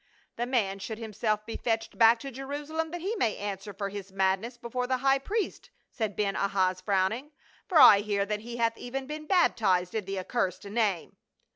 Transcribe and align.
31" 0.35 0.35
The 0.37 0.51
man 0.51 0.79
should 0.79 0.97
himself 0.97 1.41
he 1.45 1.55
fetched 1.57 1.95
back 1.95 2.17
to 2.21 2.31
Jeru 2.31 2.65
salem 2.65 2.89
that 2.89 3.01
he 3.01 3.15
may 3.17 3.37
answer 3.37 3.71
for 3.71 3.89
his 3.89 4.11
madness 4.11 4.57
before 4.57 4.87
the 4.87 4.97
high 5.05 5.19
priest," 5.19 5.69
said 5.91 6.15
Ben 6.15 6.35
Ahaz 6.35 6.81
frowning, 6.81 7.29
"for 7.67 7.77
I 7.77 7.99
hear 7.99 8.25
that 8.25 8.39
he 8.39 8.57
hath 8.57 8.79
even 8.79 9.05
been 9.05 9.27
baptized 9.27 9.93
in 9.93 10.05
the 10.05 10.17
accursed 10.17 10.65
name." 10.65 11.17